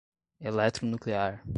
Eletronuclear 0.39 1.43